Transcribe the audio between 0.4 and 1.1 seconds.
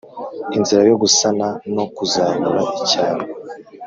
inzira yo